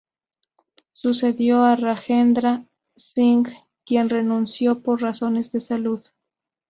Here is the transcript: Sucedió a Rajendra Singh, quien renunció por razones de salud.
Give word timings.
Sucedió 0.93 1.63
a 1.63 1.75
Rajendra 1.75 2.65
Singh, 2.95 3.49
quien 3.85 4.09
renunció 4.09 4.81
por 4.81 4.99
razones 4.99 5.51
de 5.51 5.59
salud. 5.59 6.01